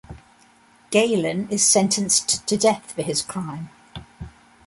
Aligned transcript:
Galen 0.89 1.47
is 1.51 1.63
sentenced 1.63 2.47
to 2.47 2.57
death 2.57 2.91
for 2.91 3.03
his 3.03 3.21
crime. 3.21 3.69